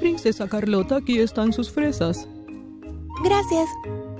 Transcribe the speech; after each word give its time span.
Princesa 0.00 0.48
Carlota, 0.48 0.96
aquí 0.96 1.18
están 1.18 1.52
sus 1.52 1.70
fresas. 1.70 2.26
Gracias. 3.22 3.68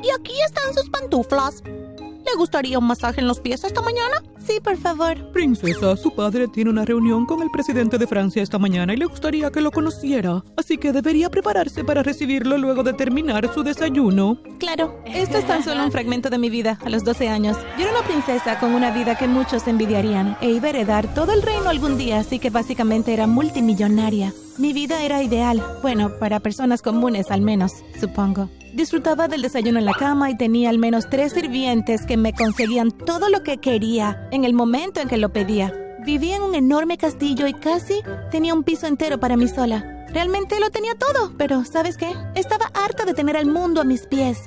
Y 0.03 0.11
aquí 0.19 0.33
están 0.47 0.75
sus 0.75 0.91
pantuflas. 0.91 1.63
¿Le 1.65 2.39
gustaría 2.39 2.79
un 2.79 2.87
masaje 2.87 3.21
en 3.21 3.27
los 3.27 3.41
pies 3.41 3.65
esta 3.65 3.83
mañana? 3.83 4.23
Sí, 4.47 4.59
por 4.63 4.77
favor. 4.77 5.33
Princesa, 5.33 5.97
su 5.97 6.15
padre 6.15 6.49
tiene 6.49 6.71
una 6.71 6.85
reunión 6.85 7.27
con 7.27 7.43
el 7.43 7.51
presidente 7.51 7.99
de 7.99 8.07
Francia 8.07 8.43
esta 8.43 8.59
mañana 8.59 8.95
y 8.95 8.97
le 8.97 9.07
gustaría 9.07 9.51
que 9.51 9.61
lo 9.61 9.71
conociera. 9.71 10.43
Así 10.57 10.79
que 10.79 10.93
debería 10.93 11.31
prepararse 11.31 11.85
para 11.85 12.03
recibirlo 12.03 12.59
luego 12.59 12.83
de 12.83 12.93
terminar 12.93 13.53
su 13.53 13.63
desayuno. 13.63 14.41
Claro, 14.59 15.01
esto 15.05 15.39
es 15.39 15.47
tan 15.47 15.63
solo 15.63 15.85
un 15.85 15.93
fragmento 15.93 16.31
de 16.31 16.39
mi 16.39 16.49
vida 16.49 16.79
a 16.85 16.89
los 16.91 17.05
12 17.05 17.29
años. 17.29 17.57
Yo 17.77 17.85
era 17.85 17.99
una 17.99 18.07
princesa 18.07 18.59
con 18.59 18.73
una 18.73 18.93
vida 18.93 19.17
que 19.17 19.29
muchos 19.29 19.67
envidiarían 19.67 20.37
e 20.41 20.51
iba 20.51 20.67
a 20.67 20.71
heredar 20.71 21.13
todo 21.15 21.33
el 21.33 21.43
reino 21.43 21.69
algún 21.69 21.99
día, 21.99 22.21
así 22.21 22.39
que 22.39 22.51
básicamente 22.51 23.13
era 23.13 23.27
multimillonaria. 23.27 24.33
Mi 24.59 24.75
vida 24.75 25.03
era 25.03 25.23
ideal, 25.23 25.63
bueno, 25.81 26.19
para 26.19 26.39
personas 26.41 26.83
comunes 26.83 27.31
al 27.31 27.41
menos, 27.41 27.73
supongo. 27.99 28.51
Disfrutaba 28.75 29.27
del 29.27 29.41
desayuno 29.41 29.79
en 29.79 29.87
la 29.87 29.95
cama 29.95 30.31
y 30.31 30.37
tenía 30.37 30.69
al 30.69 30.79
menos 30.79 31.09
tres 31.09 31.33
sirvientes 31.33 32.05
que 32.05 32.19
me 32.19 32.35
conseguían 32.35 32.91
todo 32.91 33.31
lo 33.31 33.43
que 33.43 33.59
quería 33.59 34.29
en 34.31 34.45
el 34.45 34.53
momento 34.53 35.01
en 35.01 35.09
que 35.09 35.17
lo 35.17 35.33
pedía. 35.33 35.73
Vivía 36.05 36.37
en 36.37 36.43
un 36.43 36.55
enorme 36.55 36.99
castillo 36.99 37.47
y 37.47 37.55
casi 37.55 38.03
tenía 38.31 38.53
un 38.53 38.63
piso 38.63 38.87
entero 38.87 39.19
para 39.19 39.37
mí 39.37 39.49
sola. 39.49 40.07
Realmente 40.13 40.61
lo 40.61 40.71
tenía 40.71 40.95
todo, 40.97 41.33
pero 41.39 41.65
¿sabes 41.65 41.97
qué? 41.97 42.13
Estaba 42.35 42.67
harta 42.75 43.07
de 43.07 43.15
tener 43.15 43.39
al 43.39 43.47
mundo 43.47 43.81
a 43.81 43.85
mis 43.85 44.07
pies. 44.07 44.39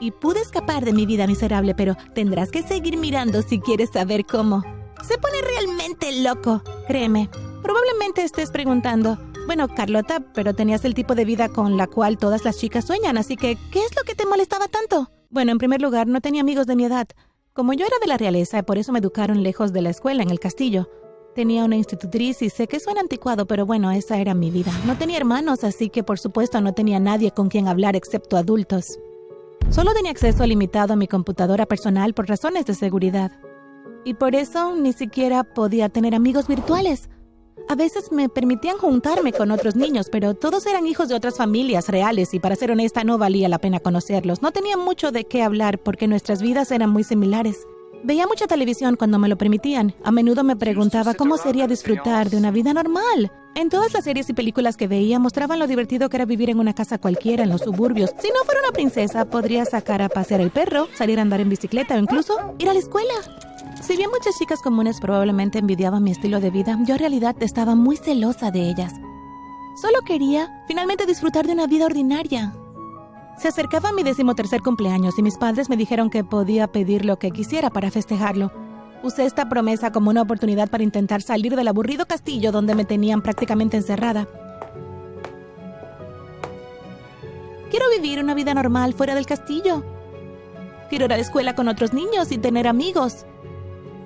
Y 0.00 0.10
pude 0.10 0.40
escapar 0.40 0.84
de 0.84 0.92
mi 0.92 1.06
vida 1.06 1.26
miserable, 1.26 1.74
pero 1.74 1.96
tendrás 2.14 2.50
que 2.50 2.62
seguir 2.62 2.98
mirando 2.98 3.40
si 3.40 3.60
quieres 3.60 3.90
saber 3.90 4.26
cómo. 4.26 4.62
Se 5.06 5.16
pone 5.16 5.40
realmente 5.40 6.20
loco, 6.20 6.62
créeme. 6.86 7.30
Probablemente 7.62 8.22
estés 8.22 8.50
preguntando, 8.50 9.18
bueno, 9.46 9.68
Carlota, 9.68 10.20
pero 10.34 10.54
tenías 10.54 10.84
el 10.84 10.94
tipo 10.94 11.14
de 11.14 11.24
vida 11.24 11.48
con 11.48 11.76
la 11.76 11.86
cual 11.86 12.18
todas 12.18 12.44
las 12.44 12.58
chicas 12.58 12.84
sueñan, 12.84 13.18
así 13.18 13.36
que, 13.36 13.56
¿qué 13.70 13.80
es 13.80 13.94
lo 13.96 14.02
que 14.02 14.14
te 14.14 14.26
molestaba 14.26 14.68
tanto? 14.68 15.10
Bueno, 15.30 15.52
en 15.52 15.58
primer 15.58 15.82
lugar, 15.82 16.06
no 16.06 16.20
tenía 16.20 16.40
amigos 16.40 16.66
de 16.66 16.76
mi 16.76 16.84
edad. 16.84 17.06
Como 17.52 17.72
yo 17.72 17.86
era 17.86 17.96
de 18.00 18.06
la 18.06 18.16
realeza, 18.16 18.62
por 18.62 18.78
eso 18.78 18.92
me 18.92 18.98
educaron 18.98 19.42
lejos 19.42 19.72
de 19.72 19.82
la 19.82 19.90
escuela, 19.90 20.22
en 20.22 20.30
el 20.30 20.40
castillo. 20.40 20.88
Tenía 21.34 21.64
una 21.64 21.76
institutriz 21.76 22.42
y 22.42 22.50
sé 22.50 22.68
que 22.68 22.78
suena 22.78 23.00
anticuado, 23.00 23.46
pero 23.46 23.66
bueno, 23.66 23.90
esa 23.90 24.18
era 24.18 24.34
mi 24.34 24.50
vida. 24.50 24.72
No 24.86 24.96
tenía 24.96 25.16
hermanos, 25.16 25.64
así 25.64 25.90
que 25.90 26.04
por 26.04 26.18
supuesto 26.18 26.60
no 26.60 26.74
tenía 26.74 27.00
nadie 27.00 27.32
con 27.32 27.48
quien 27.48 27.66
hablar 27.66 27.96
excepto 27.96 28.36
adultos. 28.36 28.98
Solo 29.70 29.92
tenía 29.94 30.12
acceso 30.12 30.46
limitado 30.46 30.92
a 30.92 30.96
mi 30.96 31.08
computadora 31.08 31.66
personal 31.66 32.14
por 32.14 32.28
razones 32.28 32.66
de 32.66 32.74
seguridad. 32.74 33.32
Y 34.04 34.14
por 34.14 34.36
eso 34.36 34.76
ni 34.76 34.92
siquiera 34.92 35.42
podía 35.42 35.88
tener 35.88 36.14
amigos 36.14 36.46
virtuales. 36.46 37.08
A 37.66 37.76
veces 37.76 38.12
me 38.12 38.28
permitían 38.28 38.76
juntarme 38.76 39.32
con 39.32 39.50
otros 39.50 39.74
niños, 39.74 40.08
pero 40.10 40.34
todos 40.34 40.66
eran 40.66 40.86
hijos 40.86 41.08
de 41.08 41.14
otras 41.14 41.38
familias 41.38 41.88
reales 41.88 42.34
y 42.34 42.38
para 42.38 42.56
ser 42.56 42.70
honesta 42.70 43.04
no 43.04 43.16
valía 43.16 43.48
la 43.48 43.58
pena 43.58 43.80
conocerlos. 43.80 44.42
No 44.42 44.52
tenía 44.52 44.76
mucho 44.76 45.12
de 45.12 45.24
qué 45.24 45.42
hablar 45.42 45.78
porque 45.78 46.06
nuestras 46.06 46.42
vidas 46.42 46.70
eran 46.70 46.90
muy 46.90 47.04
similares. 47.04 47.66
Veía 48.02 48.26
mucha 48.26 48.46
televisión 48.46 48.96
cuando 48.96 49.18
me 49.18 49.30
lo 49.30 49.38
permitían. 49.38 49.94
A 50.04 50.10
menudo 50.10 50.44
me 50.44 50.56
preguntaba 50.56 51.14
cómo 51.14 51.38
sería 51.38 51.66
disfrutar 51.66 52.28
de 52.28 52.36
una 52.36 52.50
vida 52.50 52.74
normal. 52.74 53.32
En 53.54 53.70
todas 53.70 53.94
las 53.94 54.04
series 54.04 54.28
y 54.28 54.34
películas 54.34 54.76
que 54.76 54.86
veía 54.86 55.18
mostraban 55.18 55.58
lo 55.58 55.66
divertido 55.66 56.10
que 56.10 56.18
era 56.18 56.26
vivir 56.26 56.50
en 56.50 56.58
una 56.58 56.74
casa 56.74 56.98
cualquiera 56.98 57.44
en 57.44 57.48
los 57.48 57.62
suburbios. 57.62 58.10
Si 58.20 58.28
no 58.28 58.44
fuera 58.44 58.60
una 58.60 58.72
princesa, 58.72 59.24
podría 59.24 59.64
sacar 59.64 60.02
a 60.02 60.10
pasear 60.10 60.42
el 60.42 60.50
perro, 60.50 60.86
salir 60.94 61.18
a 61.18 61.22
andar 61.22 61.40
en 61.40 61.48
bicicleta 61.48 61.94
o 61.94 61.98
incluso 61.98 62.54
ir 62.58 62.68
a 62.68 62.74
la 62.74 62.80
escuela. 62.80 63.14
Si 63.86 63.98
bien 63.98 64.08
muchas 64.08 64.38
chicas 64.38 64.62
comunes 64.62 64.98
probablemente 64.98 65.58
envidiaban 65.58 66.02
mi 66.02 66.10
estilo 66.10 66.40
de 66.40 66.50
vida, 66.50 66.78
yo 66.86 66.94
en 66.94 67.00
realidad 67.00 67.36
estaba 67.40 67.74
muy 67.74 67.98
celosa 67.98 68.50
de 68.50 68.70
ellas. 68.70 68.94
Solo 69.76 69.98
quería 70.06 70.64
finalmente 70.66 71.04
disfrutar 71.04 71.46
de 71.46 71.52
una 71.52 71.66
vida 71.66 71.84
ordinaria. 71.84 72.54
Se 73.36 73.48
acercaba 73.48 73.92
mi 73.92 74.02
decimotercer 74.02 74.62
cumpleaños 74.62 75.18
y 75.18 75.22
mis 75.22 75.36
padres 75.36 75.68
me 75.68 75.76
dijeron 75.76 76.08
que 76.08 76.24
podía 76.24 76.66
pedir 76.66 77.04
lo 77.04 77.18
que 77.18 77.30
quisiera 77.30 77.68
para 77.68 77.90
festejarlo. 77.90 78.50
Usé 79.02 79.26
esta 79.26 79.50
promesa 79.50 79.92
como 79.92 80.08
una 80.08 80.22
oportunidad 80.22 80.70
para 80.70 80.82
intentar 80.82 81.20
salir 81.20 81.54
del 81.54 81.68
aburrido 81.68 82.06
castillo 82.06 82.52
donde 82.52 82.74
me 82.74 82.86
tenían 82.86 83.20
prácticamente 83.20 83.76
encerrada. 83.76 84.26
Quiero 87.68 87.84
vivir 87.90 88.18
una 88.18 88.32
vida 88.32 88.54
normal 88.54 88.94
fuera 88.94 89.14
del 89.14 89.26
castillo. 89.26 89.84
Quiero 90.88 91.04
ir 91.04 91.12
a 91.12 91.16
la 91.16 91.22
escuela 91.22 91.54
con 91.54 91.68
otros 91.68 91.92
niños 91.92 92.32
y 92.32 92.38
tener 92.38 92.66
amigos. 92.66 93.26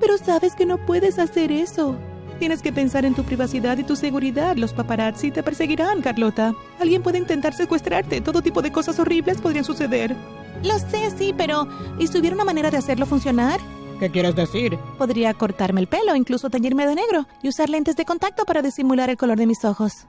Pero 0.09 0.25
sabes 0.25 0.55
que 0.55 0.65
no 0.65 0.79
puedes 0.79 1.19
hacer 1.19 1.53
eso. 1.53 1.95
Tienes 2.39 2.63
que 2.63 2.73
pensar 2.73 3.05
en 3.05 3.15
tu 3.15 3.25
privacidad 3.25 3.77
y 3.77 3.85
tu 3.85 3.95
seguridad. 3.95 4.57
Los 4.57 4.73
paparazzi 4.73 5.31
te 5.31 5.43
perseguirán, 5.43 6.01
Carlota. 6.01 6.55
Alguien 6.81 7.03
puede 7.03 7.19
intentar 7.19 7.53
secuestrarte. 7.53 8.23
Todo 8.23 8.41
tipo 8.41 8.63
de 8.63 8.73
cosas 8.73 8.99
horribles 8.99 9.43
podrían 9.43 9.67
suceder. 9.67 10.17
Lo 10.65 10.79
sé, 10.79 11.11
sí, 11.19 11.35
pero 11.37 11.69
¿y 11.99 12.07
si 12.07 12.17
hubiera 12.17 12.35
una 12.35 12.47
manera 12.47 12.71
de 12.71 12.79
hacerlo 12.79 13.05
funcionar? 13.05 13.61
¿Qué 14.01 14.09
quieres 14.09 14.35
decir? 14.35 14.79
Podría 14.97 15.35
cortarme 15.35 15.83
el 15.83 15.89
pelo, 15.89 16.17
incluso 16.17 16.49
teñirme 16.49 16.87
de 16.87 16.95
negro 16.95 17.27
y 17.43 17.51
usar 17.51 17.69
lentes 17.69 17.95
de 17.95 18.07
contacto 18.07 18.47
para 18.47 18.63
disimular 18.63 19.11
el 19.11 19.19
color 19.19 19.37
de 19.37 19.47
mis 19.47 19.63
ojos. 19.67 20.07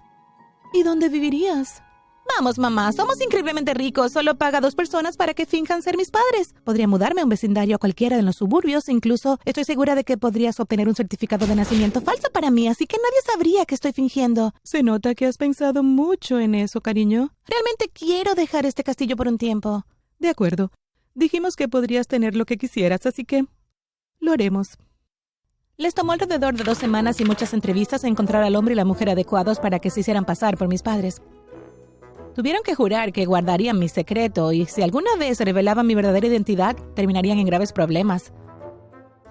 ¿Y 0.72 0.84
dónde 0.84 1.10
vivirías? 1.10 1.84
Vamos, 2.38 2.58
mamá, 2.58 2.92
somos 2.94 3.20
increíblemente 3.22 3.74
ricos. 3.74 4.12
Solo 4.12 4.36
paga 4.36 4.62
dos 4.62 4.76
personas 4.76 5.18
para 5.18 5.34
que 5.34 5.46
finjan 5.46 5.82
ser 5.82 5.98
mis 5.98 6.12
padres. 6.12 6.54
Podría 6.64 6.88
mudarme 6.88 7.22
a 7.22 7.24
un 7.24 7.30
vecindario 7.30 7.76
a 7.76 7.80
cualquiera 7.80 8.16
de 8.16 8.24
los 8.24 8.38
suburbios. 8.38 8.88
Incluso 8.88 9.40
estoy 9.46 9.64
segura 9.64 9.96
de 9.96 10.04
que 10.04 10.18
podrías 10.18 10.60
obtener 10.60 10.88
un 10.88 10.96
certificado 10.96 11.48
de 11.48 11.56
nacimiento 11.56 12.02
falso 12.02 12.30
para 12.32 12.52
mí, 12.52 12.68
así 12.68 12.86
que 12.86 12.98
nadie 12.98 13.22
sabría 13.32 13.66
que 13.66 13.76
estoy 13.76 13.94
fingiendo. 13.94 14.54
Se 14.64 14.84
nota 14.84 15.16
que 15.16 15.26
has 15.26 15.38
pensado 15.38 15.84
mucho 15.84 16.40
en 16.40 16.56
eso, 16.56 16.82
cariño. 16.82 17.34
Realmente 17.46 17.90
quiero 17.92 18.36
dejar 18.36 18.66
este 18.66 18.84
castillo 18.84 19.16
por 19.16 19.28
un 19.28 19.38
tiempo. 19.38 19.86
De 20.20 20.30
acuerdo. 20.30 20.72
Dijimos 21.16 21.56
que 21.56 21.68
podrías 21.68 22.08
tener 22.08 22.36
lo 22.36 22.46
que 22.46 22.58
quisieras, 22.58 23.06
así 23.06 23.26
que 23.26 23.46
lo 24.20 24.32
haremos. 24.32 24.78
Les 25.78 25.94
tomó 25.94 26.12
alrededor 26.12 26.56
de 26.56 26.64
dos 26.64 26.78
semanas 26.78 27.20
y 27.20 27.26
muchas 27.26 27.54
entrevistas 27.54 28.04
encontrar 28.04 28.44
al 28.44 28.56
hombre 28.56 28.74
y 28.74 28.78
la 28.78 28.86
mujer 28.86 29.10
adecuados 29.10 29.60
para 29.60 29.80
que 29.80 29.90
se 29.90 30.02
hicieran 30.02 30.26
pasar 30.26 30.58
por 30.58 30.68
mis 30.68 30.84
padres. 30.84 31.22
Tuvieron 32.40 32.64
que 32.64 32.74
jurar 32.74 33.12
que 33.12 33.26
guardarían 33.26 33.78
mi 33.78 33.90
secreto 33.90 34.54
y 34.54 34.66
si 34.66 34.82
alguna 34.82 35.14
vez 35.20 35.42
revelaban 35.42 35.86
mi 35.86 35.94
verdadera 35.94 36.26
identidad, 36.26 36.74
terminarían 36.96 37.38
en 37.38 37.46
graves 37.46 37.74
problemas. 37.74 38.32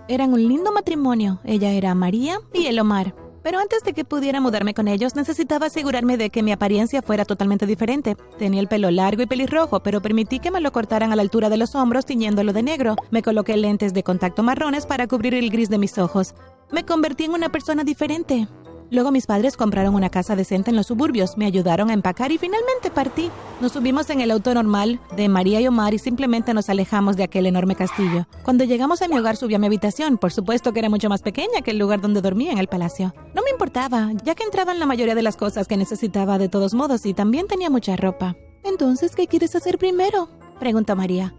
Eran 0.08 0.34
un 0.34 0.46
lindo 0.46 0.72
matrimonio. 0.72 1.40
Ella 1.44 1.72
era 1.72 1.94
María 1.94 2.38
y 2.52 2.66
el 2.66 2.78
Omar. 2.78 3.14
Pero 3.42 3.60
antes 3.60 3.82
de 3.82 3.94
que 3.94 4.04
pudiera 4.04 4.42
mudarme 4.42 4.74
con 4.74 4.88
ellos, 4.88 5.16
necesitaba 5.16 5.68
asegurarme 5.68 6.18
de 6.18 6.28
que 6.28 6.42
mi 6.42 6.52
apariencia 6.52 7.00
fuera 7.00 7.24
totalmente 7.24 7.64
diferente. 7.64 8.14
Tenía 8.38 8.60
el 8.60 8.68
pelo 8.68 8.90
largo 8.90 9.22
y 9.22 9.26
pelirrojo, 9.26 9.80
pero 9.80 10.02
permití 10.02 10.38
que 10.38 10.50
me 10.50 10.60
lo 10.60 10.70
cortaran 10.70 11.10
a 11.10 11.16
la 11.16 11.22
altura 11.22 11.48
de 11.48 11.56
los 11.56 11.74
hombros 11.74 12.04
tiñéndolo 12.04 12.52
de 12.52 12.62
negro. 12.62 12.94
Me 13.10 13.22
coloqué 13.22 13.56
lentes 13.56 13.94
de 13.94 14.02
contacto 14.02 14.42
marrones 14.42 14.84
para 14.84 15.06
cubrir 15.06 15.32
el 15.32 15.48
gris 15.48 15.70
de 15.70 15.78
mis 15.78 15.96
ojos. 15.96 16.34
Me 16.70 16.84
convertí 16.84 17.24
en 17.24 17.32
una 17.32 17.48
persona 17.48 17.84
diferente. 17.84 18.48
Luego 18.90 19.10
mis 19.10 19.26
padres 19.26 19.56
compraron 19.56 19.94
una 19.94 20.08
casa 20.08 20.34
decente 20.34 20.70
en 20.70 20.76
los 20.76 20.86
suburbios, 20.86 21.36
me 21.36 21.44
ayudaron 21.44 21.90
a 21.90 21.92
empacar 21.92 22.32
y 22.32 22.38
finalmente 22.38 22.90
partí. 22.90 23.30
Nos 23.60 23.72
subimos 23.72 24.08
en 24.08 24.22
el 24.22 24.30
auto 24.30 24.54
normal 24.54 24.98
de 25.14 25.28
María 25.28 25.60
y 25.60 25.66
Omar 25.66 25.92
y 25.92 25.98
simplemente 25.98 26.54
nos 26.54 26.70
alejamos 26.70 27.16
de 27.16 27.24
aquel 27.24 27.44
enorme 27.44 27.76
castillo. 27.76 28.26
Cuando 28.44 28.64
llegamos 28.64 29.02
a 29.02 29.08
mi 29.08 29.18
hogar 29.18 29.36
subí 29.36 29.54
a 29.54 29.58
mi 29.58 29.66
habitación, 29.66 30.16
por 30.16 30.32
supuesto 30.32 30.72
que 30.72 30.78
era 30.78 30.88
mucho 30.88 31.10
más 31.10 31.20
pequeña 31.20 31.60
que 31.62 31.72
el 31.72 31.78
lugar 31.78 32.00
donde 32.00 32.22
dormía 32.22 32.52
en 32.52 32.58
el 32.58 32.68
palacio. 32.68 33.12
No 33.34 33.42
me 33.42 33.50
importaba, 33.50 34.10
ya 34.24 34.34
que 34.34 34.44
entraban 34.44 34.78
la 34.78 34.86
mayoría 34.86 35.14
de 35.14 35.22
las 35.22 35.36
cosas 35.36 35.68
que 35.68 35.76
necesitaba 35.76 36.38
de 36.38 36.48
todos 36.48 36.72
modos 36.72 37.04
y 37.04 37.12
también 37.12 37.46
tenía 37.46 37.68
mucha 37.68 37.94
ropa. 37.94 38.36
Entonces, 38.64 39.14
¿qué 39.14 39.26
quieres 39.26 39.54
hacer 39.54 39.76
primero? 39.76 40.30
preguntó 40.58 40.96
María. 40.96 41.34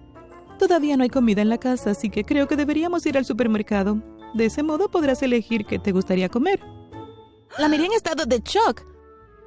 Todavía 0.60 0.98
no 0.98 1.04
hay 1.04 1.10
comida 1.10 1.42
en 1.42 1.50
la 1.50 1.58
casa, 1.58 1.92
así 1.92 2.10
que 2.10 2.26
creo 2.26 2.48
que 2.48 2.58
deberíamos 2.58 3.06
ir 3.08 3.18
al 3.18 3.26
supermercado. 3.26 4.04
De 4.36 4.46
ese 4.46 4.62
modo 4.62 4.92
podrás 4.92 5.24
elegir 5.24 5.66
qué 5.66 5.80
te 5.80 5.92
gustaría 5.92 6.30
comer. 6.30 6.60
La 7.58 7.68
miré 7.68 7.86
en 7.86 7.94
estado 7.94 8.26
de 8.26 8.40
shock. 8.40 8.86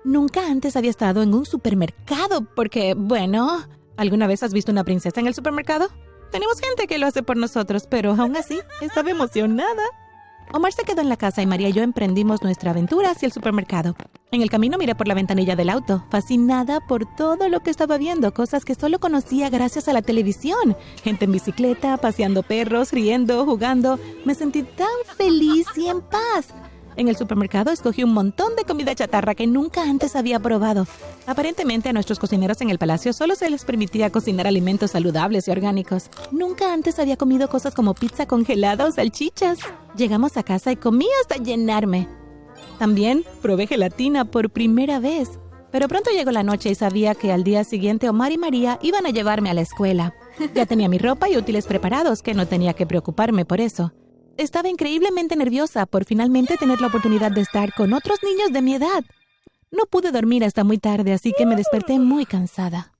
Nunca 0.05 0.47
antes 0.47 0.77
había 0.77 0.91
estado 0.91 1.23
en 1.23 1.33
un 1.33 1.47
supermercado 1.47 2.45
porque, 2.55 2.95
bueno, 2.95 3.65
¿alguna 3.97 4.27
vez 4.27 4.43
has 4.43 4.53
visto 4.53 4.73
una 4.73 4.85
princesa 4.85 5.21
en 5.21 5.29
el 5.29 5.35
supermercado? 5.35 5.89
Tenemos 6.33 6.59
gente 6.61 6.87
que 6.87 6.99
lo 6.99 7.07
hace 7.07 7.23
por 7.23 7.37
nosotros, 7.37 7.87
pero 7.89 8.13
aún 8.13 8.37
así 8.37 8.61
estaba 8.81 9.11
emocionada. 9.11 9.83
Omar 10.55 10.73
se 10.73 10.83
quedó 10.83 11.01
en 11.01 11.09
la 11.09 11.17
casa 11.17 11.41
y 11.41 11.47
María 11.47 11.69
y 11.69 11.73
yo 11.73 11.83
emprendimos 11.83 12.43
nuestra 12.43 12.73
aventura 12.73 13.11
hacia 13.11 13.27
el 13.27 13.33
supermercado. 13.33 13.95
En 14.33 14.43
el 14.43 14.51
camino 14.51 14.77
miré 14.77 14.95
por 14.95 15.09
la 15.09 15.15
ventanilla 15.15 15.57
del 15.57 15.71
auto, 15.71 16.05
fascinada 16.11 16.81
por 16.81 17.07
todo 17.17 17.49
lo 17.49 17.61
que 17.61 17.71
estaba 17.71 17.97
viendo, 17.97 18.35
cosas 18.35 18.65
que 18.65 18.75
solo 18.75 18.99
conocía 18.99 19.49
gracias 19.51 19.89
a 19.89 19.93
la 19.93 20.03
televisión. 20.03 20.77
Gente 21.03 21.27
en 21.27 21.33
bicicleta, 21.33 21.97
paseando 21.97 22.43
perros, 22.43 22.93
riendo, 22.93 23.47
jugando. 23.47 23.99
Me 24.25 24.35
sentí 24.35 24.63
tan 24.63 24.89
feliz 25.17 25.67
y 25.77 25.87
en 25.87 26.03
paz. 26.03 26.53
En 26.97 27.09
el 27.09 27.17
supermercado 27.17 27.71
escogí 27.71 28.05
un 28.05 28.13
montón 28.13 28.55
de 28.57 28.65
comida 28.65 28.95
chatarra 28.95 29.35
que 29.35 29.47
nunca 29.47 29.83
antes 29.83 30.15
había 30.15 30.41
probado. 30.41 30.87
Aparentemente 31.27 31.89
a 31.89 31.93
nuestros 31.93 32.19
cocineros 32.19 32.61
en 32.61 32.71
el 32.71 32.79
palacio 32.79 33.13
solo 33.13 33.35
se 33.35 33.49
les 33.49 33.65
permitía 33.65 34.11
cocinar 34.11 34.47
alimentos 34.47 34.91
saludables 34.91 35.49
y 35.49 35.51
orgánicos. 35.51 36.11
Nunca 36.31 36.73
antes 36.73 36.99
había 36.99 37.17
comido 37.17 37.49
cosas 37.49 37.75
como 37.75 37.95
pizza 37.95 38.27
congelada 38.27 38.87
o 38.87 38.93
salchichas. 38.93 39.59
Llegamos 39.97 40.37
a 40.37 40.43
casa 40.43 40.73
y 40.73 40.77
comí 40.77 41.07
hasta 41.23 41.43
llenarme. 41.43 42.09
También 42.79 43.25
probé 43.41 43.67
gelatina 43.67 44.25
por 44.25 44.51
primera 44.51 44.99
vez. 44.99 45.39
Pero 45.71 45.89
pronto 45.89 46.11
llegó 46.11 46.31
la 46.33 46.43
noche 46.43 46.71
y 46.71 46.75
sabía 46.75 47.15
que 47.15 47.33
al 47.33 47.45
día 47.45 47.65
siguiente 47.65 48.09
Omar 48.09 48.31
y 48.31 48.39
María 48.39 48.79
iban 48.83 49.07
a 49.07 49.11
llevarme 49.11 49.49
a 49.49 49.55
la 49.55 49.63
escuela. 49.63 50.15
Ya 50.55 50.67
tenía 50.67 50.89
mi 50.89 50.99
ropa 50.99 51.31
y 51.31 51.37
útiles 51.37 51.67
preparados, 51.67 52.23
que 52.23 52.35
no 52.35 52.47
tenía 52.47 52.75
que 52.75 52.87
preocuparme 52.87 53.47
por 53.47 53.61
eso. 53.61 53.93
Estaba 54.43 54.69
increíblemente 54.69 55.37
nerviosa 55.37 55.87
por 55.87 56.05
finalmente 56.05 56.57
tener 56.57 56.81
la 56.81 56.89
oportunidad 56.89 57.31
de 57.31 57.43
estar 57.43 57.73
con 57.75 57.93
otros 57.93 58.19
niños 58.25 58.53
de 58.53 58.61
mi 58.61 58.75
edad. 58.75 59.05
No 59.71 59.85
pude 59.87 60.11
dormir 60.11 60.43
hasta 60.43 60.65
muy 60.65 60.79
tarde, 60.79 61.13
así 61.13 61.33
que 61.39 61.47
me 61.47 61.55
desperté 61.55 62.01
muy 62.01 62.27
cansada. 62.27 62.93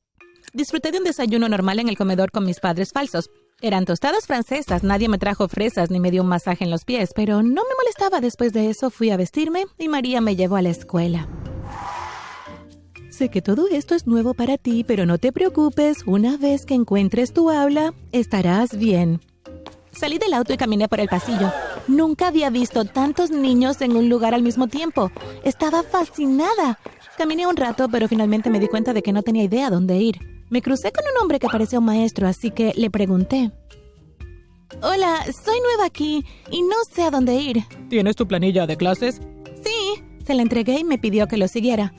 Disfruté 0.53 0.93
de 0.93 0.99
un 0.99 1.05
desayuno 1.05 1.49
normal 1.49 1.81
en 1.81 1.89
el 1.89 1.97
comedor 1.97 2.31
con 2.31 2.47
mis 2.47 2.61
padres 2.61 2.93
falsos. 2.93 3.29
Eran 3.61 3.87
tostadas 3.87 4.29
francesas, 4.29 4.85
nadie 4.85 5.09
me 5.09 5.19
trajo 5.19 5.49
fresas 5.49 5.91
ni 5.91 5.99
me 5.99 6.13
dio 6.13 6.23
un 6.23 6.29
masaje 6.29 6.63
en 6.63 6.71
los 6.71 6.85
pies, 6.85 7.11
pero 7.13 7.43
no 7.43 7.63
me 7.65 7.75
molestaba. 7.77 8.21
Después 8.21 8.53
de 8.53 8.71
eso 8.71 8.91
fui 8.91 9.11
a 9.11 9.17
vestirme 9.17 9.65
y 9.79 9.89
María 9.89 10.21
me 10.21 10.37
llevó 10.37 10.55
a 10.55 10.63
la 10.63 10.71
escuela. 10.71 11.27
Sé 13.11 13.31
que 13.31 13.43
todo 13.43 13.67
esto 13.67 13.97
es 13.97 14.07
nuevo 14.07 14.35
para 14.35 14.59
ti, 14.59 14.85
pero 14.85 15.07
no 15.07 15.19
te 15.19 15.33
preocupes, 15.33 16.05
una 16.07 16.37
vez 16.37 16.67
que 16.67 16.75
encuentres 16.75 17.33
tu 17.33 17.51
aula, 17.51 17.95
estarás 18.13 18.79
bien. 18.79 19.21
Salí 19.93 20.19
del 20.19 20.35
auto 20.35 20.53
y 20.53 20.57
caminé 20.57 20.89
por 20.89 21.01
el 21.01 21.09
pasillo. 21.09 21.53
Nunca 21.87 22.29
había 22.29 22.51
visto 22.51 22.85
tantos 22.85 23.31
niños 23.31 23.81
en 23.83 23.97
un 23.97 24.09
lugar 24.09 24.35
al 24.35 24.43
mismo 24.43 24.67
tiempo. 24.67 25.11
Estaba 25.45 25.83
fascinada. 25.83 26.79
Caminé 27.19 27.47
un 27.47 27.57
rato, 27.57 27.89
pero 27.91 28.09
finalmente 28.09 28.51
me 28.51 28.59
di 28.59 28.69
cuenta 28.69 28.93
de 28.93 29.03
que 29.03 29.13
no 29.13 29.23
tenía 29.23 29.45
idea 29.45 29.71
dónde 29.71 29.99
ir. 29.99 30.19
Me 30.49 30.63
crucé 30.63 30.93
con 30.93 31.05
un 31.05 31.23
hombre 31.23 31.39
que 31.39 31.47
parecía 31.47 31.79
un 31.79 31.85
maestro, 31.85 32.27
así 32.27 32.51
que 32.51 32.73
le 32.75 32.91
pregunté. 32.91 33.53
Hola, 34.83 35.25
soy 35.25 35.61
nueva 35.61 35.85
aquí 35.85 36.25
y 36.51 36.63
no 36.63 36.77
sé 36.91 37.03
a 37.03 37.11
dónde 37.11 37.35
ir. 37.35 37.63
¿Tienes 37.91 38.17
tu 38.17 38.27
planilla 38.27 38.67
de 38.67 38.77
clases? 38.77 39.21
Sí, 39.63 40.03
se 40.27 40.35
la 40.35 40.43
entregué 40.43 40.81
y 40.81 40.85
me 40.85 40.99
pidió 40.99 41.29
que 41.29 41.37
lo 41.37 41.49
siguiera. 41.49 41.93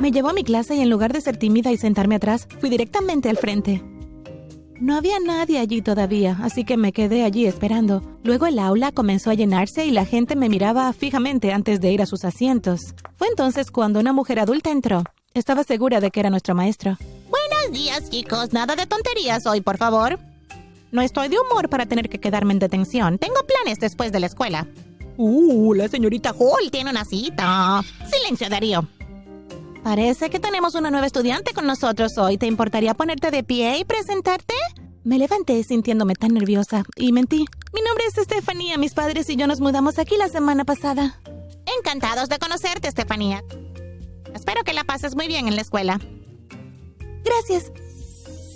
Me 0.00 0.10
llevó 0.10 0.30
a 0.30 0.32
mi 0.32 0.44
clase 0.44 0.74
y 0.74 0.80
en 0.80 0.88
lugar 0.88 1.12
de 1.12 1.20
ser 1.20 1.36
tímida 1.36 1.70
y 1.70 1.76
sentarme 1.76 2.14
atrás, 2.14 2.48
fui 2.60 2.70
directamente 2.70 3.28
al 3.28 3.36
frente. 3.36 3.82
No 4.82 4.96
había 4.96 5.20
nadie 5.20 5.60
allí 5.60 5.80
todavía, 5.80 6.36
así 6.42 6.64
que 6.64 6.76
me 6.76 6.92
quedé 6.92 7.22
allí 7.22 7.46
esperando. 7.46 8.02
Luego 8.24 8.46
el 8.46 8.58
aula 8.58 8.90
comenzó 8.90 9.30
a 9.30 9.34
llenarse 9.34 9.86
y 9.86 9.92
la 9.92 10.04
gente 10.04 10.34
me 10.34 10.48
miraba 10.48 10.92
fijamente 10.92 11.52
antes 11.52 11.80
de 11.80 11.92
ir 11.92 12.02
a 12.02 12.06
sus 12.06 12.24
asientos. 12.24 12.80
Fue 13.14 13.28
entonces 13.28 13.70
cuando 13.70 14.00
una 14.00 14.12
mujer 14.12 14.40
adulta 14.40 14.72
entró. 14.72 15.04
Estaba 15.34 15.62
segura 15.62 16.00
de 16.00 16.10
que 16.10 16.18
era 16.18 16.30
nuestro 16.30 16.56
maestro. 16.56 16.98
Buenos 17.30 17.72
días, 17.72 18.10
chicos. 18.10 18.52
Nada 18.52 18.74
de 18.74 18.86
tonterías 18.86 19.46
hoy, 19.46 19.60
por 19.60 19.76
favor. 19.76 20.18
No 20.90 21.00
estoy 21.00 21.28
de 21.28 21.36
humor 21.38 21.68
para 21.68 21.86
tener 21.86 22.08
que 22.08 22.18
quedarme 22.18 22.52
en 22.52 22.58
detención. 22.58 23.18
Tengo 23.18 23.46
planes 23.46 23.78
después 23.78 24.10
de 24.10 24.18
la 24.18 24.26
escuela. 24.26 24.66
Uh, 25.16 25.74
la 25.74 25.86
señorita 25.86 26.32
Hall 26.32 26.72
tiene 26.72 26.90
una 26.90 27.04
cita. 27.04 27.84
Silencio, 28.10 28.48
Darío. 28.48 28.88
Parece 29.82 30.30
que 30.30 30.38
tenemos 30.38 30.76
una 30.76 30.92
nueva 30.92 31.06
estudiante 31.06 31.52
con 31.52 31.66
nosotros 31.66 32.16
hoy. 32.16 32.38
¿Te 32.38 32.46
importaría 32.46 32.94
ponerte 32.94 33.32
de 33.32 33.42
pie 33.42 33.78
y 33.78 33.84
presentarte? 33.84 34.54
Me 35.02 35.18
levanté 35.18 35.64
sintiéndome 35.64 36.14
tan 36.14 36.34
nerviosa 36.34 36.84
y 36.94 37.10
mentí. 37.10 37.44
Mi 37.74 37.80
nombre 37.82 38.04
es 38.06 38.16
Estefanía. 38.16 38.78
Mis 38.78 38.94
padres 38.94 39.28
y 39.28 39.34
yo 39.34 39.48
nos 39.48 39.60
mudamos 39.60 39.98
aquí 39.98 40.16
la 40.16 40.28
semana 40.28 40.64
pasada. 40.64 41.20
Encantados 41.78 42.28
de 42.28 42.38
conocerte, 42.38 42.86
Estefanía. 42.86 43.42
Espero 44.32 44.62
que 44.62 44.72
la 44.72 44.84
pases 44.84 45.16
muy 45.16 45.26
bien 45.26 45.48
en 45.48 45.56
la 45.56 45.62
escuela. 45.62 46.00
Gracias. 47.24 47.72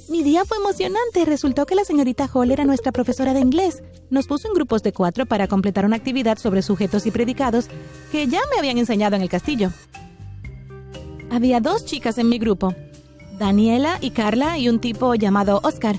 Mi 0.09 0.23
día 0.23 0.45
fue 0.45 0.59
emocionante. 0.59 1.25
Resultó 1.25 1.67
que 1.67 1.75
la 1.75 1.85
señorita 1.85 2.31
Hall 2.33 2.53
era 2.53 2.65
nuestra 2.65 2.93
profesora 2.93 3.35
de 3.35 3.41
inglés. 3.41 3.83
Nos 4.11 4.29
puso 4.29 4.47
en 4.47 4.55
grupos 4.55 4.85
de 4.85 4.93
cuatro 4.93 5.27
para 5.27 5.49
completar 5.49 5.85
una 5.85 5.97
actividad 5.97 6.39
sobre 6.39 6.63
sujetos 6.63 7.05
y 7.07 7.11
predicados 7.11 7.67
que 8.13 8.29
ya 8.29 8.43
me 8.53 8.61
habían 8.61 8.79
enseñado 8.79 9.17
en 9.17 9.23
el 9.23 9.29
castillo. 9.29 9.73
Había 11.31 11.61
dos 11.61 11.85
chicas 11.85 12.19
en 12.19 12.29
mi 12.29 12.39
grupo, 12.39 12.75
Daniela 13.39 13.99
y 14.01 14.11
Carla 14.11 14.59
y 14.59 14.69
un 14.69 14.81
tipo 14.81 15.15
llamado 15.15 15.61
Oscar. 15.63 15.97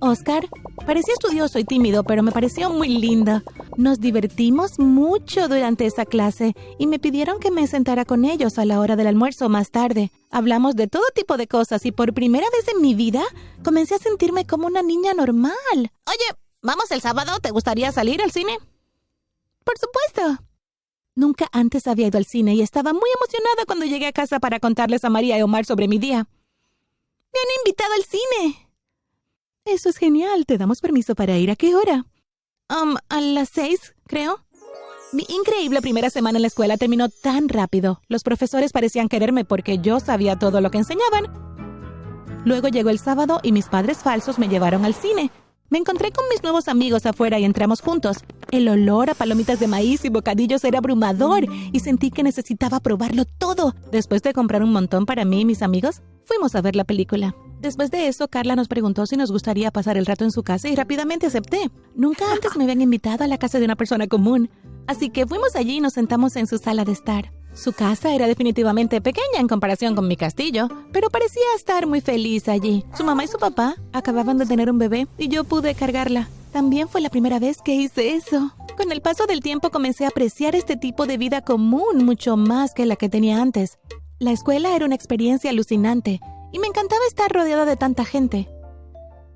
Oscar 0.00 0.48
parecía 0.86 1.14
estudioso 1.14 1.58
y 1.58 1.64
tímido, 1.64 2.04
pero 2.04 2.22
me 2.22 2.32
pareció 2.32 2.70
muy 2.70 2.88
lindo. 2.88 3.42
Nos 3.76 4.00
divertimos 4.00 4.78
mucho 4.78 5.48
durante 5.48 5.86
esa 5.86 6.04
clase 6.06 6.54
y 6.78 6.86
me 6.86 6.98
pidieron 6.98 7.38
que 7.38 7.50
me 7.50 7.66
sentara 7.66 8.04
con 8.04 8.24
ellos 8.24 8.58
a 8.58 8.64
la 8.64 8.80
hora 8.80 8.96
del 8.96 9.06
almuerzo 9.06 9.48
más 9.48 9.70
tarde. 9.70 10.10
Hablamos 10.30 10.74
de 10.74 10.88
todo 10.88 11.04
tipo 11.14 11.36
de 11.36 11.46
cosas 11.46 11.86
y 11.86 11.92
por 11.92 12.14
primera 12.14 12.46
vez 12.52 12.74
en 12.74 12.82
mi 12.82 12.94
vida 12.94 13.22
comencé 13.62 13.94
a 13.94 13.98
sentirme 13.98 14.46
como 14.46 14.66
una 14.66 14.82
niña 14.82 15.14
normal. 15.14 15.52
Oye, 15.76 16.38
¿vamos 16.62 16.90
el 16.90 17.00
sábado? 17.00 17.38
¿Te 17.40 17.50
gustaría 17.50 17.92
salir 17.92 18.22
al 18.22 18.32
cine? 18.32 18.58
Por 19.64 19.74
supuesto. 19.78 20.44
Nunca 21.14 21.48
antes 21.52 21.86
había 21.86 22.06
ido 22.06 22.18
al 22.18 22.24
cine 22.24 22.54
y 22.54 22.62
estaba 22.62 22.92
muy 22.92 23.10
emocionada 23.16 23.66
cuando 23.66 23.84
llegué 23.84 24.06
a 24.06 24.12
casa 24.12 24.40
para 24.40 24.60
contarles 24.60 25.04
a 25.04 25.10
María 25.10 25.38
y 25.38 25.42
Omar 25.42 25.66
sobre 25.66 25.86
mi 25.88 25.98
día. 25.98 26.26
¡Me 27.32 27.40
han 27.40 27.58
invitado 27.64 27.92
al 27.94 28.04
cine! 28.04 28.68
Eso 29.64 29.88
es 29.88 29.96
genial. 29.98 30.46
¿Te 30.46 30.58
damos 30.58 30.80
permiso 30.80 31.14
para 31.14 31.36
ir 31.36 31.50
a 31.50 31.56
qué 31.56 31.74
hora? 31.74 32.06
Um, 32.70 32.96
a 33.08 33.20
las 33.20 33.50
seis, 33.50 33.94
creo. 34.06 34.44
Mi 35.12 35.26
increíble 35.28 35.82
primera 35.82 36.08
semana 36.08 36.38
en 36.38 36.42
la 36.42 36.48
escuela 36.48 36.78
terminó 36.78 37.10
tan 37.10 37.50
rápido. 37.50 38.00
Los 38.08 38.22
profesores 38.22 38.72
parecían 38.72 39.08
quererme 39.08 39.44
porque 39.44 39.78
yo 39.78 40.00
sabía 40.00 40.38
todo 40.38 40.62
lo 40.62 40.70
que 40.70 40.78
enseñaban. 40.78 41.26
Luego 42.46 42.68
llegó 42.68 42.88
el 42.88 42.98
sábado 42.98 43.38
y 43.42 43.52
mis 43.52 43.66
padres 43.66 43.98
falsos 43.98 44.38
me 44.38 44.48
llevaron 44.48 44.86
al 44.86 44.94
cine. 44.94 45.30
Me 45.72 45.78
encontré 45.78 46.12
con 46.12 46.26
mis 46.28 46.42
nuevos 46.42 46.68
amigos 46.68 47.06
afuera 47.06 47.38
y 47.38 47.46
entramos 47.46 47.80
juntos. 47.80 48.18
El 48.50 48.68
olor 48.68 49.08
a 49.08 49.14
palomitas 49.14 49.58
de 49.58 49.68
maíz 49.68 50.04
y 50.04 50.10
bocadillos 50.10 50.64
era 50.64 50.76
abrumador 50.76 51.46
y 51.72 51.80
sentí 51.80 52.10
que 52.10 52.22
necesitaba 52.22 52.78
probarlo 52.80 53.24
todo. 53.24 53.74
Después 53.90 54.20
de 54.20 54.34
comprar 54.34 54.62
un 54.62 54.70
montón 54.70 55.06
para 55.06 55.24
mí 55.24 55.40
y 55.40 55.44
mis 55.46 55.62
amigos, 55.62 56.02
fuimos 56.26 56.54
a 56.54 56.60
ver 56.60 56.76
la 56.76 56.84
película. 56.84 57.34
Después 57.62 57.90
de 57.90 58.08
eso, 58.08 58.28
Carla 58.28 58.54
nos 58.54 58.68
preguntó 58.68 59.06
si 59.06 59.16
nos 59.16 59.32
gustaría 59.32 59.70
pasar 59.70 59.96
el 59.96 60.04
rato 60.04 60.24
en 60.24 60.30
su 60.30 60.42
casa 60.42 60.68
y 60.68 60.76
rápidamente 60.76 61.26
acepté. 61.26 61.70
Nunca 61.94 62.30
antes 62.30 62.54
me 62.54 62.64
habían 62.64 62.82
invitado 62.82 63.24
a 63.24 63.26
la 63.26 63.38
casa 63.38 63.58
de 63.58 63.64
una 63.64 63.76
persona 63.76 64.08
común. 64.08 64.50
Así 64.86 65.10
que 65.10 65.26
fuimos 65.26 65.56
allí 65.56 65.76
y 65.76 65.80
nos 65.80 65.94
sentamos 65.94 66.36
en 66.36 66.46
su 66.46 66.58
sala 66.58 66.84
de 66.84 66.92
estar. 66.92 67.32
Su 67.54 67.72
casa 67.72 68.14
era 68.14 68.26
definitivamente 68.26 69.00
pequeña 69.02 69.38
en 69.38 69.48
comparación 69.48 69.94
con 69.94 70.08
mi 70.08 70.16
castillo, 70.16 70.68
pero 70.90 71.10
parecía 71.10 71.42
estar 71.54 71.86
muy 71.86 72.00
feliz 72.00 72.48
allí. 72.48 72.84
Su 72.96 73.04
mamá 73.04 73.24
y 73.24 73.28
su 73.28 73.38
papá 73.38 73.76
acababan 73.92 74.38
de 74.38 74.46
tener 74.46 74.70
un 74.70 74.78
bebé 74.78 75.06
y 75.18 75.28
yo 75.28 75.44
pude 75.44 75.74
cargarla. 75.74 76.28
También 76.52 76.88
fue 76.88 77.00
la 77.00 77.10
primera 77.10 77.38
vez 77.38 77.60
que 77.62 77.74
hice 77.74 78.14
eso. 78.14 78.54
Con 78.76 78.90
el 78.90 79.02
paso 79.02 79.26
del 79.26 79.40
tiempo 79.40 79.70
comencé 79.70 80.04
a 80.04 80.08
apreciar 80.08 80.54
este 80.54 80.76
tipo 80.76 81.06
de 81.06 81.18
vida 81.18 81.42
común 81.42 82.04
mucho 82.04 82.36
más 82.36 82.72
que 82.72 82.86
la 82.86 82.96
que 82.96 83.10
tenía 83.10 83.40
antes. 83.40 83.78
La 84.18 84.32
escuela 84.32 84.74
era 84.74 84.86
una 84.86 84.94
experiencia 84.94 85.50
alucinante 85.50 86.20
y 86.52 86.58
me 86.58 86.68
encantaba 86.68 87.02
estar 87.06 87.30
rodeada 87.30 87.66
de 87.66 87.76
tanta 87.76 88.04
gente. 88.04 88.48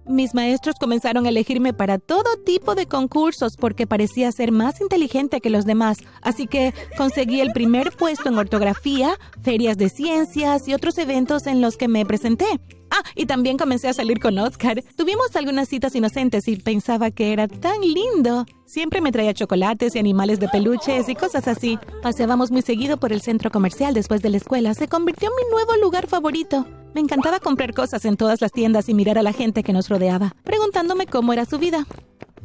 Mis 0.09 0.35
maestros 0.35 0.77
comenzaron 0.79 1.27
a 1.27 1.31
elegirme 1.31 1.73
para 1.73 1.99
todo 1.99 2.37
tipo 2.45 2.77
de 2.77 2.87
concursos 2.87 3.57
porque 3.57 3.89
parecía 3.89 4.31
ser 4.31 4.53
más 4.53 4.81
inteligente 4.81 5.41
que 5.41 5.51
los 5.51 5.65
demás, 5.65 5.99
así 6.23 6.47
que 6.47 6.73
conseguí 6.97 7.41
el 7.41 7.53
primer 7.53 7.91
puesto 7.91 8.29
en 8.29 8.39
ortografía, 8.39 9.19
ferias 9.43 9.77
de 9.77 9.89
ciencias 9.89 10.69
y 10.69 10.75
otros 10.75 10.97
eventos 10.99 11.49
en 11.49 11.61
los 11.61 11.77
que 11.77 11.89
me 11.89 12.07
presenté. 12.07 12.47
Ah, 12.89 13.03
y 13.17 13.27
también 13.27 13.59
comencé 13.59 13.89
a 13.89 13.95
salir 13.95 14.21
con 14.21 14.39
Oscar. 14.39 14.85
Tuvimos 14.97 15.35
algunas 15.35 15.69
citas 15.69 15.97
inocentes 15.97 16.47
y 16.47 16.55
pensaba 16.55 17.11
que 17.11 17.33
era 17.33 17.49
tan 17.49 17.81
lindo. 17.81 18.47
Siempre 18.65 19.01
me 19.01 19.11
traía 19.11 19.35
chocolates 19.35 19.97
y 19.97 19.99
animales 19.99 20.39
de 20.39 20.49
peluches 20.49 21.09
y 21.09 21.17
cosas 21.17 21.49
así. 21.49 21.81
Paseábamos 22.01 22.53
muy 22.53 22.63
seguido 22.63 22.97
por 22.97 23.13
el 23.13 23.23
centro 23.23 23.51
comercial 23.51 23.93
después 23.93 24.23
de 24.23 24.31
la 24.31 24.37
escuela. 24.37 24.73
Se 24.75 24.87
convirtió 24.87 25.31
en 25.31 25.35
mi 25.35 25.51
nuevo 25.51 25.75
lugar 25.83 26.07
favorito. 26.07 26.65
Me 26.97 27.03
encantaba 27.03 27.41
comprar 27.41 27.75
cosas 27.75 28.07
en 28.07 28.17
todas 28.17 28.41
las 28.41 28.53
tiendas 28.53 28.88
y 28.88 28.95
mirar 28.95 29.19
a 29.19 29.23
la 29.23 29.35
gente 29.35 29.62
que 29.62 29.75
nos 29.75 29.91
rodeaba, 29.91 30.35
preguntándome 30.45 31.07
cómo 31.07 31.35
era 31.35 31.45
su 31.45 31.59
vida. 31.59 31.87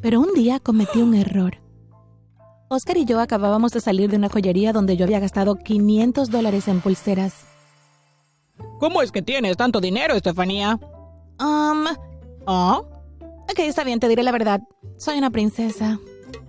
Pero 0.02 0.20
un 0.20 0.34
día 0.34 0.60
cometí 0.60 1.02
un 1.02 1.14
error. 1.14 1.60
Oscar 2.68 2.98
y 2.98 3.06
yo 3.06 3.22
acabábamos 3.22 3.72
de 3.72 3.80
salir 3.80 4.10
de 4.10 4.18
una 4.18 4.28
joyería 4.28 4.74
donde 4.74 4.98
yo 4.98 5.06
había 5.06 5.22
gastado 5.22 5.56
500 5.56 6.30
dólares 6.30 6.68
en 6.68 6.82
pulseras. 6.82 7.46
¿Cómo 8.82 9.02
es 9.02 9.14
que 9.14 9.22
tienes 9.22 9.56
tanto 9.56 9.80
dinero, 9.80 10.16
Estefanía? 10.16 10.78
Um. 11.40 11.86
¿Ah? 12.46 12.82
Ok, 13.44 13.60
está 13.60 13.86
bien, 13.86 14.02
te 14.02 14.10
diré 14.10 14.22
la 14.22 14.34
verdad. 14.34 14.60
Soy 14.98 15.18
una 15.18 15.30
princesa. 15.30 15.98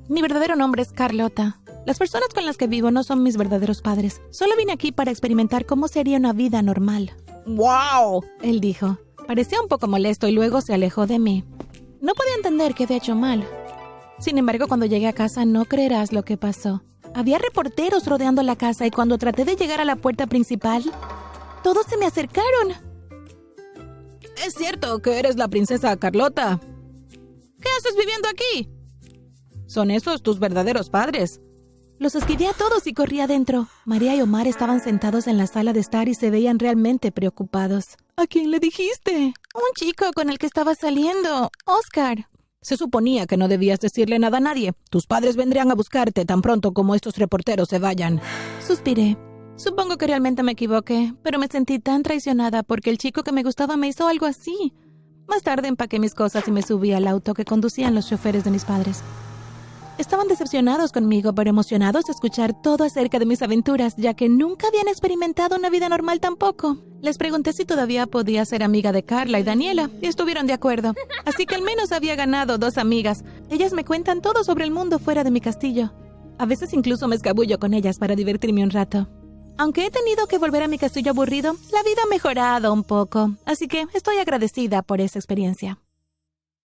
Mi 0.09 0.23
verdadero 0.23 0.57
nombre 0.57 0.83
es 0.83 0.91
Carlota. 0.91 1.61
Las 1.87 2.01
personas 2.01 2.31
con 2.35 2.47
las 2.47 2.57
que 2.57 2.67
vivo 2.67 2.91
no 2.91 3.05
son 3.05 3.23
mis 3.23 3.37
verdaderos 3.37 3.81
padres. 3.81 4.21
Solo 4.31 4.57
vine 4.57 4.73
aquí 4.73 4.91
para 4.91 5.13
experimentar 5.13 5.67
cómo 5.67 5.87
sería 5.87 6.19
una 6.19 6.33
vida 6.33 6.63
normal. 6.63 7.13
¡Wow! 7.47 8.25
Él 8.43 8.61
dijo. 8.61 8.99
Parecía 9.27 9.61
un 9.61 9.69
poco 9.69 9.89
molesto 9.89 10.29
y 10.29 10.33
luego 10.33 10.61
se 10.61 10.75
alejó 10.75 11.07
de 11.07 11.19
mí. 11.19 11.45
No 12.01 12.15
podía 12.15 12.35
entender 12.35 12.75
que 12.75 12.85
había 12.85 12.97
hecho 12.97 13.15
mal. 13.15 13.47
Sin 14.19 14.39
embargo, 14.39 14.69
cuando 14.69 14.87
llegué 14.87 15.09
a 15.09 15.13
casa 15.13 15.45
no 15.45 15.65
creerás 15.65 16.13
lo 16.13 16.25
que 16.25 16.37
pasó. 16.37 16.83
Había 17.15 17.39
reporteros 17.39 18.07
rodeando 18.07 18.43
la 18.43 18.57
casa 18.57 18.87
y 18.87 18.91
cuando 18.91 19.19
traté 19.19 19.45
de 19.45 19.57
llegar 19.57 19.81
a 19.81 19.85
la 19.85 19.97
puerta 19.97 20.27
principal, 20.27 20.83
todos 21.63 21.87
se 21.87 21.97
me 21.97 22.07
acercaron. 22.07 22.73
Es 24.45 24.55
cierto 24.55 25.01
que 25.03 25.19
eres 25.19 25.37
la 25.37 25.49
princesa 25.49 25.97
Carlota. 25.97 26.61
¿Qué 27.61 27.69
haces 27.79 27.97
viviendo 27.97 28.29
aquí? 28.29 28.71
¿Son 29.67 29.91
esos 29.91 30.23
tus 30.23 30.39
verdaderos 30.39 30.91
padres? 30.91 31.41
Los 32.03 32.17
esquivé 32.17 32.49
a 32.49 32.53
todos 32.53 32.89
y 32.89 32.95
corrí 32.95 33.21
adentro. 33.21 33.69
María 33.85 34.17
y 34.17 34.21
Omar 34.21 34.49
estaban 34.49 34.81
sentados 34.81 35.29
en 35.29 35.39
la 35.39 35.47
sala 35.47 35.73
de 35.73 35.79
estar 35.79 36.09
y 36.09 36.15
se 36.15 36.31
veían 36.31 36.59
realmente 36.59 37.13
preocupados. 37.13 37.97
¿A 38.17 38.27
quién 38.27 38.51
le 38.51 38.59
dijiste? 38.59 39.33
Un 39.55 39.73
chico 39.77 40.07
con 40.13 40.29
el 40.29 40.39
que 40.39 40.47
estaba 40.47 40.75
saliendo. 40.75 41.53
Oscar. 41.65 42.27
Se 42.61 42.77
suponía 42.77 43.29
que 43.29 43.37
no 43.37 43.47
debías 43.47 43.79
decirle 43.79 44.19
nada 44.19 44.39
a 44.39 44.41
nadie. 44.41 44.73
Tus 44.91 45.07
padres 45.07 45.37
vendrían 45.37 45.71
a 45.71 45.77
buscarte 45.77 46.25
tan 46.25 46.43
pronto 46.43 46.73
como 46.73 46.97
estos 46.97 47.19
reporteros 47.19 47.69
se 47.69 47.79
vayan. 47.79 48.21
Suspiré. 48.67 49.17
Supongo 49.55 49.97
que 49.97 50.09
realmente 50.09 50.43
me 50.43 50.53
equivoqué, 50.53 51.15
pero 51.23 51.39
me 51.39 51.47
sentí 51.47 51.79
tan 51.79 52.03
traicionada 52.03 52.65
porque 52.65 52.91
el 52.91 52.99
chico 52.99 53.23
que 53.23 53.31
me 53.31 53.45
gustaba 53.45 53.77
me 53.77 53.87
hizo 53.87 54.09
algo 54.09 54.27
así. 54.27 54.75
Más 55.29 55.45
tarde 55.45 55.69
empaqué 55.69 56.01
mis 56.01 56.17
cosas 56.17 56.49
y 56.49 56.51
me 56.51 56.63
subí 56.63 56.93
al 56.95 57.07
auto 57.07 57.33
que 57.33 57.45
conducían 57.45 57.95
los 57.95 58.09
choferes 58.09 58.43
de 58.43 58.51
mis 58.51 58.65
padres. 58.65 59.05
Estaban 60.03 60.27
decepcionados 60.27 60.91
conmigo, 60.91 61.33
pero 61.33 61.49
emocionados 61.49 62.07
de 62.07 62.13
escuchar 62.13 62.61
todo 62.61 62.83
acerca 62.83 63.21
de 63.21 63.25
mis 63.25 63.41
aventuras, 63.41 63.95
ya 63.97 64.15
que 64.15 64.29
nunca 64.29 64.67
habían 64.67 64.89
experimentado 64.89 65.55
una 65.55 65.71
vida 65.71 65.89
normal 65.89 66.19
tampoco. 66.19 66.79
Les 67.01 67.19
pregunté 67.19 67.53
si 67.53 67.65
todavía 67.65 68.09
podía 68.09 68.45
ser 68.45 68.65
amiga 68.65 68.91
de 68.91 69.05
Carla 69.05 69.39
y 69.39 69.45
Daniela, 69.45 69.91
y 70.01 70.07
estuvieron 70.09 70.49
de 70.49 70.55
acuerdo. 70.55 70.95
Así 71.25 71.47
que 71.47 71.55
al 71.55 71.63
menos 71.63 71.93
había 71.93 72.17
ganado 72.17 72.59
dos 72.59 72.79
amigas. 72.79 73.23
Ellas 73.49 73.75
me 73.75 73.85
cuentan 73.85 74.23
todo 74.23 74.43
sobre 74.43 74.65
el 74.65 74.73
mundo 74.73 74.99
fuera 74.99 75.23
de 75.23 75.31
mi 75.31 75.41
castillo. 75.41 75.93
A 76.37 76.47
veces 76.47 76.73
incluso 76.73 77.07
me 77.07 77.15
escabullo 77.15 77.61
con 77.61 77.73
ellas 77.73 78.01
para 78.01 78.17
divertirme 78.17 78.65
un 78.65 78.71
rato. 78.71 79.09
Aunque 79.57 79.87
he 79.87 79.91
tenido 79.93 80.27
que 80.27 80.39
volver 80.39 80.65
a 80.65 80.69
mi 80.69 80.79
castillo 80.79 81.13
aburrido, 81.13 81.55
la 81.73 81.85
vida 81.85 82.03
ha 82.05 82.09
mejorado 82.09 82.73
un 82.73 82.83
poco, 82.83 83.37
así 83.45 83.69
que 83.69 83.87
estoy 83.95 84.17
agradecida 84.17 84.83
por 84.83 85.01
esa 85.01 85.21
experiencia. 85.21 85.79